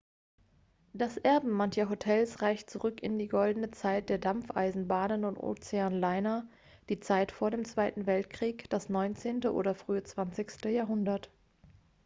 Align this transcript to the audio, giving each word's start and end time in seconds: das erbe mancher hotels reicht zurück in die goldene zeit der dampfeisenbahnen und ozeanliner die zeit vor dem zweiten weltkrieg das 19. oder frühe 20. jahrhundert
das 0.93 1.17
erbe 1.17 1.45
mancher 1.47 1.87
hotels 1.87 2.41
reicht 2.41 2.71
zurück 2.71 3.03
in 3.03 3.19
die 3.19 3.27
goldene 3.27 3.69
zeit 3.69 4.09
der 4.09 4.17
dampfeisenbahnen 4.17 5.23
und 5.25 5.37
ozeanliner 5.37 6.49
die 6.89 6.99
zeit 6.99 7.31
vor 7.31 7.51
dem 7.51 7.65
zweiten 7.65 8.07
weltkrieg 8.07 8.67
das 8.71 8.89
19. 8.89 9.45
oder 9.45 9.75
frühe 9.75 10.01
20. 10.01 10.65
jahrhundert 10.65 11.29